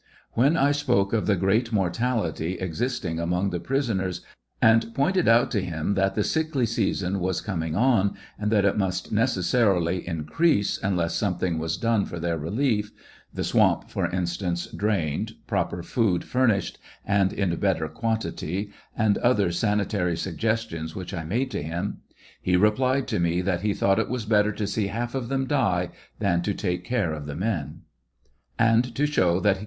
When 0.31 0.57
I 0.57 0.71
spoke 0.71 1.13
of 1.13 1.27
the 1.27 1.35
great 1.35 1.71
mortality 1.71 2.53
existing 2.53 3.19
among 3.19 3.51
the 3.51 3.59
prisoners, 3.59 4.21
and 4.59 4.91
pointed 4.95 5.27
out 5.27 5.51
to 5.51 5.61
him 5.61 5.93
that 5.93 6.15
the 6.15 6.23
sickly 6.23 6.65
season 6.65 7.19
was 7.19 7.39
coming 7.39 7.75
on, 7.75 8.15
and 8.39 8.51
that 8.51 8.65
it 8.65 8.79
must 8.79 9.11
necessarily 9.11 10.07
increase 10.07 10.79
unless 10.81 11.13
something 11.13 11.59
was 11.59 11.77
done 11.77 12.05
for 12.07 12.19
their 12.19 12.35
relief— 12.39 12.91
the 13.35 13.43
swamp, 13.43 13.91
for 13.91 14.09
instance, 14.09 14.65
drained, 14.65 15.33
proper 15.45 15.83
food 15.83 16.23
furnished, 16.23 16.79
and 17.05 17.31
in 17.31 17.55
better 17.57 17.87
quantity, 17.87 18.71
and 18.97 19.19
other 19.19 19.51
sanitary 19.51 20.15
suggestionswhich 20.15 21.15
I 21.15 21.23
made 21.23 21.51
to 21.51 21.61
him— 21.61 21.97
he 22.41 22.57
replied 22.57 23.07
to 23.09 23.19
me 23.19 23.41
that 23.41 23.61
he 23.61 23.75
thought 23.75 23.99
it 23.99 24.09
was 24.09 24.25
better 24.25 24.51
to 24.51 24.65
see 24.65 24.87
half 24.87 25.13
of 25.13 25.29
them 25.29 25.45
die 25.45 25.91
than 26.17 26.41
to 26.41 26.55
take 26.55 26.83
care 26.85 27.13
of 27.13 27.27
the 27.27 27.35
men. 27.35 27.81
And 28.57 28.95
to 28.95 29.05
show 29.05 29.39
that 29.41 29.57
he. 29.59 29.59